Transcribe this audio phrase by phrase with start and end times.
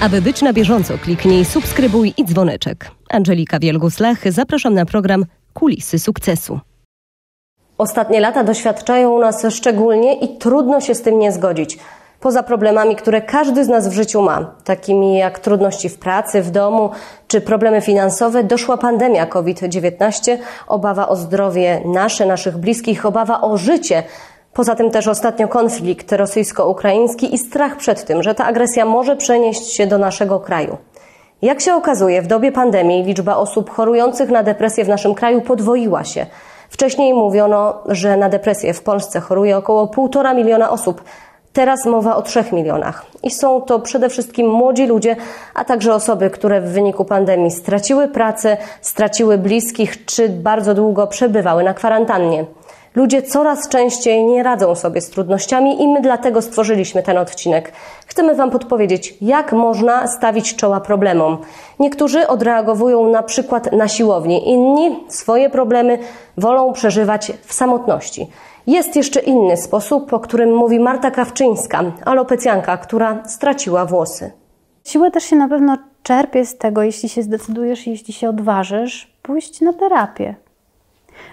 [0.00, 2.90] Aby być na bieżąco, kliknij subskrybuj i dzwoneczek.
[3.10, 5.24] Angelika Wielgus-Lach, zapraszam na program
[5.54, 6.60] Kulisy Sukcesu.
[7.78, 11.78] Ostatnie lata doświadczają nas szczególnie i trudno się z tym nie zgodzić.
[12.20, 16.50] Poza problemami, które każdy z nas w życiu ma, takimi jak trudności w pracy, w
[16.50, 16.90] domu
[17.28, 24.02] czy problemy finansowe, doszła pandemia COVID-19, obawa o zdrowie nasze, naszych bliskich, obawa o życie.
[24.58, 29.72] Poza tym też ostatnio konflikt rosyjsko-ukraiński i strach przed tym, że ta agresja może przenieść
[29.72, 30.76] się do naszego kraju.
[31.42, 36.04] Jak się okazuje, w dobie pandemii liczba osób chorujących na depresję w naszym kraju podwoiła
[36.04, 36.26] się.
[36.68, 41.02] Wcześniej mówiono, że na depresję w Polsce choruje około 1,5 miliona osób.
[41.52, 43.06] Teraz mowa o 3 milionach.
[43.22, 45.16] I są to przede wszystkim młodzi ludzie,
[45.54, 51.64] a także osoby, które w wyniku pandemii straciły pracę, straciły bliskich czy bardzo długo przebywały
[51.64, 52.44] na kwarantannie.
[52.98, 57.72] Ludzie coraz częściej nie radzą sobie z trudnościami i my dlatego stworzyliśmy ten odcinek.
[58.06, 61.38] Chcemy Wam podpowiedzieć, jak można stawić czoła problemom.
[61.78, 65.98] Niektórzy odreagowują na przykład na siłowni, inni swoje problemy
[66.36, 68.26] wolą przeżywać w samotności.
[68.66, 74.32] Jest jeszcze inny sposób, o którym mówi Marta Kawczyńska, alopecjanka, która straciła włosy.
[74.84, 79.60] Siłę też się na pewno czerpie z tego, jeśli się zdecydujesz, jeśli się odważysz, pójść
[79.60, 80.47] na terapię.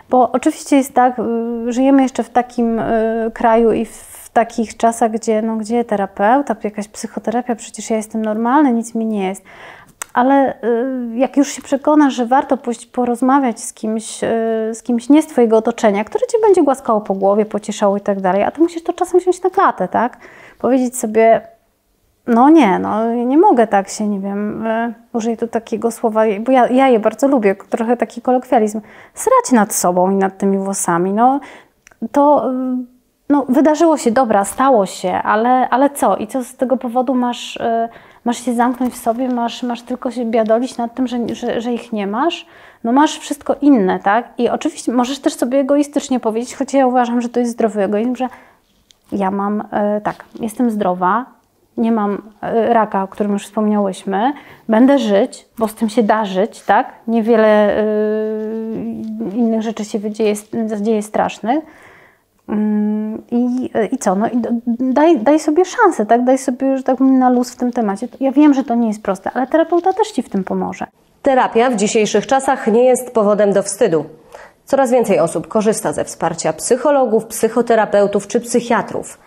[0.09, 5.11] Bo oczywiście jest tak, y, żyjemy jeszcze w takim y, kraju i w takich czasach,
[5.11, 9.43] gdzie, no, gdzie terapeuta, jakaś psychoterapia, przecież ja jestem normalny, nic mi nie jest.
[10.13, 14.19] Ale y, jak już się przekonasz, że warto pójść porozmawiać z kimś,
[14.73, 18.21] z kimś nie z Twojego otoczenia, który Cię będzie głaskało po głowie, pocieszało i tak
[18.21, 20.17] dalej, a Ty musisz to czasem wziąć na klatę, tak?
[20.59, 21.41] Powiedzieć sobie,
[22.27, 26.51] no nie, no nie mogę tak się, nie wiem, e, użyję tu takiego słowa, bo
[26.51, 28.81] ja, ja je bardzo lubię, trochę taki kolokwializm,
[29.13, 31.13] srać nad sobą i nad tymi włosami.
[31.13, 31.39] No
[32.11, 32.77] to e,
[33.29, 36.17] no, wydarzyło się, dobra, stało się, ale, ale co?
[36.17, 37.89] I co z tego powodu masz, e,
[38.25, 41.73] masz się zamknąć w sobie, masz, masz tylko się biadolić nad tym, że, że, że
[41.73, 42.45] ich nie masz?
[42.83, 44.27] No masz wszystko inne, tak?
[44.37, 48.15] I oczywiście możesz też sobie egoistycznie powiedzieć, choć ja uważam, że to jest zdrowy egoizm,
[48.15, 48.27] że
[49.11, 49.63] ja mam,
[50.03, 51.25] tak, jestem zdrowa,
[51.77, 54.33] nie mam e, raka, o którym już wspomniałyśmy,
[54.69, 56.93] będę żyć, bo z tym się da żyć, tak?
[57.07, 57.83] Niewiele
[59.29, 60.33] yy, innych rzeczy się dzieje,
[60.81, 61.65] dzieje strasznych.
[62.49, 64.15] Yy, I co?
[64.15, 64.41] No i
[64.79, 66.23] daj, daj sobie szansę, tak?
[66.23, 68.07] Daj sobie, że tak na luz w tym temacie.
[68.19, 70.85] Ja wiem, że to nie jest proste, ale terapeuta też Ci w tym pomoże.
[71.21, 74.05] Terapia w dzisiejszych czasach nie jest powodem do wstydu.
[74.65, 79.24] Coraz więcej osób korzysta ze wsparcia psychologów, psychoterapeutów czy psychiatrów.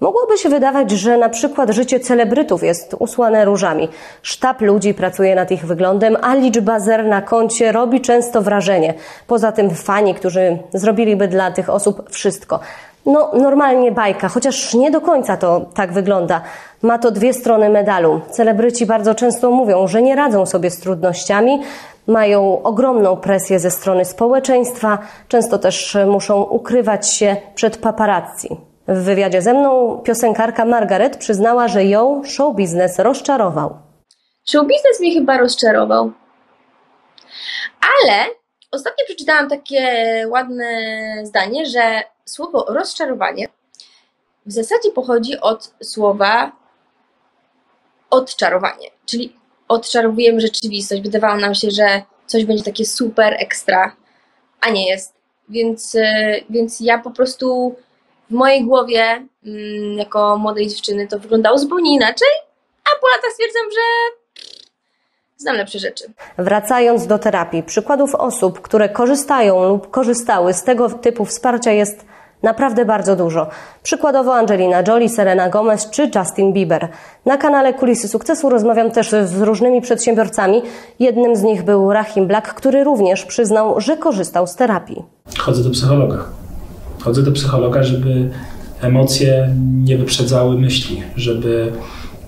[0.00, 3.88] Mogłoby się wydawać, że na przykład życie celebrytów jest usłane różami.
[4.22, 8.94] Sztab ludzi pracuje nad ich wyglądem, a liczba zer na koncie robi często wrażenie.
[9.26, 12.60] Poza tym fani, którzy zrobiliby dla tych osób wszystko.
[13.06, 16.40] No, normalnie bajka, chociaż nie do końca to tak wygląda.
[16.82, 18.20] Ma to dwie strony medalu.
[18.30, 21.60] Celebryci bardzo często mówią, że nie radzą sobie z trudnościami,
[22.06, 28.69] mają ogromną presję ze strony społeczeństwa, często też muszą ukrywać się przed paparazzi.
[28.88, 33.78] W wywiadzie ze mną piosenkarka Margaret przyznała, że ją show biznes rozczarował.
[34.48, 36.12] Show biznes mnie chyba rozczarował.
[37.80, 38.24] Ale
[38.72, 39.82] ostatnio przeczytałam takie
[40.28, 40.66] ładne
[41.24, 43.48] zdanie, że słowo rozczarowanie
[44.46, 46.52] w zasadzie pochodzi od słowa
[48.10, 49.36] odczarowanie, czyli
[49.68, 51.02] odczarowujemy rzeczywistość.
[51.02, 53.96] Wydawało nam się, że coś będzie takie super ekstra,
[54.60, 55.14] a nie jest.
[55.48, 57.76] Więc, e, więc ja po prostu
[58.30, 62.28] w mojej głowie, mm, jako młodej dziewczyny, to wyglądało zupełnie inaczej,
[62.84, 63.80] a po latach stwierdzam, że
[65.36, 66.04] znam lepsze rzeczy.
[66.38, 72.04] Wracając do terapii, przykładów osób, które korzystają lub korzystały z tego typu wsparcia jest
[72.42, 73.46] naprawdę bardzo dużo.
[73.82, 76.88] Przykładowo Angelina Jolie, Selena Gomez czy Justin Bieber.
[77.26, 80.62] Na kanale Kulisy Sukcesu rozmawiam też z różnymi przedsiębiorcami.
[80.98, 85.04] Jednym z nich był Rahim Black, który również przyznał, że korzystał z terapii.
[85.38, 86.39] Chodzę do psychologa
[87.00, 88.30] chodzę do psychologa, żeby
[88.80, 89.54] emocje
[89.84, 91.72] nie wyprzedzały myśli, żeby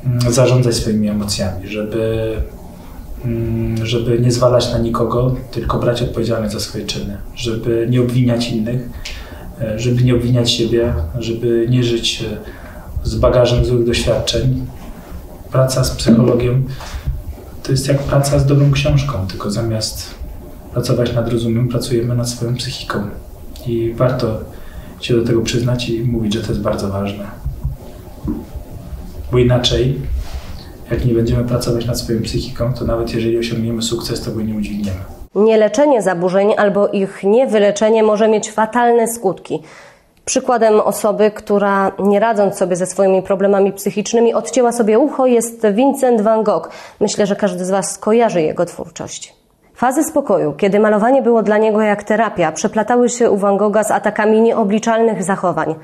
[0.05, 2.35] mm, zarządzać swoimi emocjami, żeby,
[3.25, 8.49] mm, żeby nie zwalać na nikogo, tylko brać odpowiedzialność za swoje czyny, żeby nie obwiniać
[8.49, 8.89] innych,
[9.61, 14.67] e, żeby nie obwiniać siebie, żeby nie żyć e, z bagażem złych doświadczeń.
[15.51, 16.67] Praca z psychologiem
[17.63, 20.15] to jest jak praca z dobrą książką, tylko zamiast
[20.73, 23.07] pracować nad rozumem, pracujemy nad swoją psychiką.
[23.67, 24.41] I warto
[25.07, 27.25] się do tego przyznać i mówić, że to jest bardzo ważne.
[29.33, 30.01] Bo inaczej,
[30.91, 34.55] jak nie będziemy pracować nad swoją psychiką, to nawet jeżeli osiągniemy sukces, to go nie
[34.55, 34.99] udźwigniemy.
[35.35, 39.63] Nieleczenie zaburzeń albo ich niewyleczenie może mieć fatalne skutki.
[40.25, 46.21] Przykładem osoby, która nie radząc sobie ze swoimi problemami psychicznymi odcięła sobie ucho jest Vincent
[46.21, 46.71] van Gogh.
[47.01, 49.42] Myślę, że każdy z Was kojarzy jego twórczość.
[49.83, 53.91] Fazy spokoju, kiedy malowanie było dla niego jak terapia, przeplatały się u Van Gogha z
[53.91, 55.75] atakami nieobliczalnych zachowań.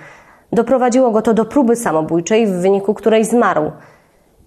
[0.53, 3.73] Doprowadziło go to do próby samobójczej, w wyniku której zmarł.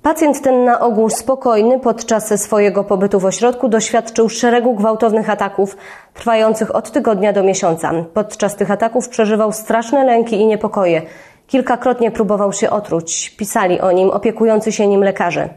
[0.02, 5.78] Pacjent ten na ogół spokojny podczas swojego pobytu w ośrodku doświadczył szeregu gwałtownych ataków,
[6.14, 7.92] trwających od tygodnia do miesiąca.
[8.14, 11.02] Podczas tych ataków przeżywał straszne lęki i niepokoje.
[11.48, 13.30] Kilkakrotnie próbował się otruć.
[13.30, 15.50] Pisali o nim opiekujący się nim lekarze.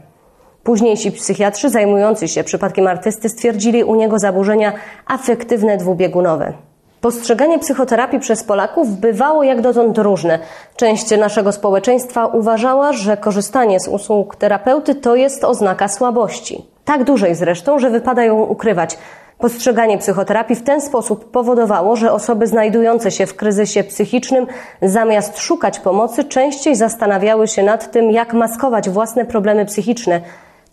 [0.65, 4.73] Późniejsi psychiatrzy zajmujący się przypadkiem artysty stwierdzili u niego zaburzenia
[5.07, 6.53] afektywne dwubiegunowe.
[7.01, 10.39] Postrzeganie psychoterapii przez Polaków bywało jak dotąd różne.
[10.75, 16.65] Część naszego społeczeństwa uważała, że korzystanie z usług terapeuty to jest oznaka słabości.
[16.85, 18.97] Tak dużej zresztą, że wypada ją ukrywać.
[19.39, 24.47] Postrzeganie psychoterapii w ten sposób powodowało, że osoby znajdujące się w kryzysie psychicznym,
[24.81, 30.21] zamiast szukać pomocy, częściej zastanawiały się nad tym, jak maskować własne problemy psychiczne,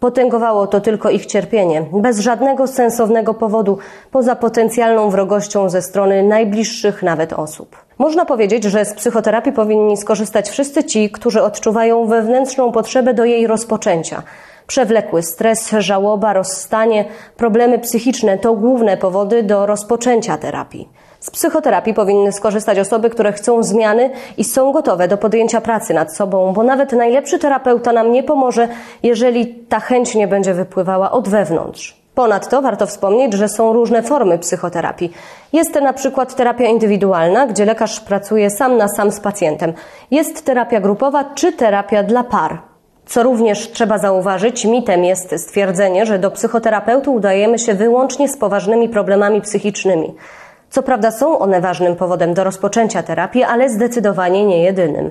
[0.03, 3.79] Potęgowało to tylko ich cierpienie, bez żadnego sensownego powodu,
[4.11, 7.77] poza potencjalną wrogością ze strony najbliższych nawet osób.
[7.99, 13.47] Można powiedzieć, że z psychoterapii powinni skorzystać wszyscy ci, którzy odczuwają wewnętrzną potrzebę do jej
[13.47, 14.23] rozpoczęcia.
[14.67, 17.05] Przewlekły stres, żałoba, rozstanie,
[17.37, 20.89] problemy psychiczne to główne powody do rozpoczęcia terapii.
[21.23, 26.17] Z psychoterapii powinny skorzystać osoby, które chcą zmiany i są gotowe do podjęcia pracy nad
[26.17, 28.69] sobą, bo nawet najlepszy terapeuta nam nie pomoże,
[29.03, 31.97] jeżeli ta chęć nie będzie wypływała od wewnątrz.
[32.15, 35.13] Ponadto warto wspomnieć, że są różne formy psychoterapii.
[35.53, 39.73] Jest na przykład terapia indywidualna, gdzie lekarz pracuje sam na sam z pacjentem.
[40.11, 42.59] Jest terapia grupowa czy terapia dla par.
[43.07, 48.89] Co również trzeba zauważyć, mitem jest stwierdzenie, że do psychoterapeuty udajemy się wyłącznie z poważnymi
[48.89, 50.15] problemami psychicznymi.
[50.73, 55.11] Co prawda są one ważnym powodem do rozpoczęcia terapii, ale zdecydowanie nie jedynym.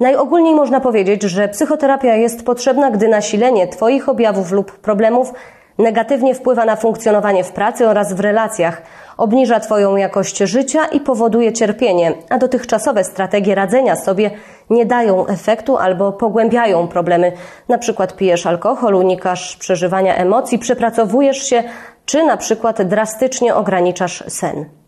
[0.00, 5.32] Najogólniej można powiedzieć, że psychoterapia jest potrzebna, gdy nasilenie Twoich objawów lub problemów
[5.78, 8.82] negatywnie wpływa na funkcjonowanie w pracy oraz w relacjach,
[9.16, 14.30] obniża Twoją jakość życia i powoduje cierpienie, a dotychczasowe strategie radzenia sobie
[14.70, 17.32] nie dają efektu albo pogłębiają problemy.
[17.68, 21.62] Na przykład pijesz alkohol, unikasz przeżywania emocji, przepracowujesz się,
[22.06, 24.85] czy na przykład drastycznie ograniczasz sen.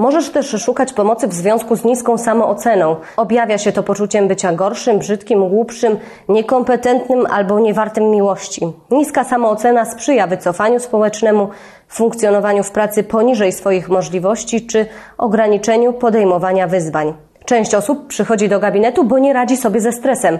[0.00, 2.96] Możesz też szukać pomocy w związku z niską samooceną.
[3.16, 5.98] Objawia się to poczuciem bycia gorszym, brzydkim, głupszym,
[6.28, 8.72] niekompetentnym albo niewartym miłości.
[8.90, 11.48] Niska samoocena sprzyja wycofaniu społecznemu,
[11.88, 14.86] funkcjonowaniu w pracy poniżej swoich możliwości czy
[15.18, 17.14] ograniczeniu podejmowania wyzwań.
[17.44, 20.38] Część osób przychodzi do gabinetu, bo nie radzi sobie ze stresem.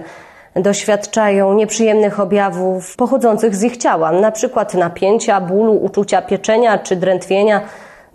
[0.55, 7.61] Doświadczają nieprzyjemnych objawów pochodzących z ich ciała, przykład napięcia, bólu, uczucia pieczenia czy drętwienia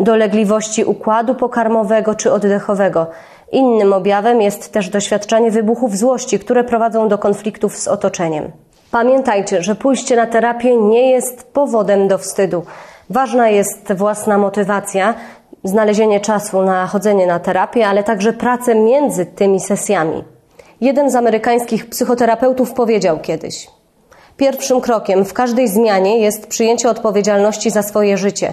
[0.00, 3.06] dolegliwości układu pokarmowego czy oddechowego.
[3.52, 8.52] Innym objawem jest też doświadczanie wybuchów złości, które prowadzą do konfliktów z otoczeniem.
[8.90, 12.62] Pamiętajcie, że pójście na terapię nie jest powodem do wstydu.
[13.10, 15.14] Ważna jest własna motywacja,
[15.64, 20.24] znalezienie czasu na chodzenie na terapię, ale także pracę między tymi sesjami.
[20.80, 23.70] Jeden z amerykańskich psychoterapeutów powiedział kiedyś:
[24.36, 28.52] Pierwszym krokiem w każdej zmianie jest przyjęcie odpowiedzialności za swoje życie.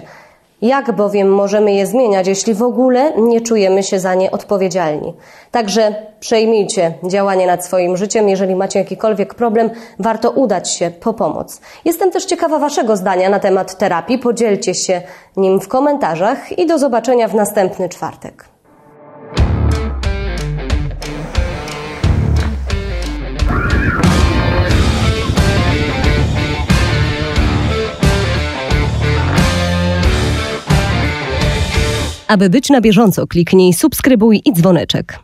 [0.64, 5.14] Jak bowiem możemy je zmieniać, jeśli w ogóle nie czujemy się za nie odpowiedzialni?
[5.50, 8.28] Także przejmijcie działanie nad swoim życiem.
[8.28, 11.60] Jeżeli macie jakikolwiek problem, warto udać się po pomoc.
[11.84, 14.18] Jestem też ciekawa Waszego zdania na temat terapii.
[14.18, 15.02] Podzielcie się
[15.36, 18.53] nim w komentarzach i do zobaczenia w następny czwartek.
[32.28, 35.23] Aby być na bieżąco, kliknij subskrybuj i dzwoneczek.